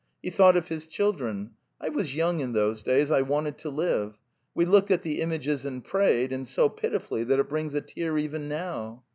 [0.23, 1.51] He thought of his children.
[1.79, 4.17] I was young in those days; I wanted to live....
[4.55, 8.17] We looked at the images and prayed, and so pitifully that it brings a tear
[8.17, 9.03] even now.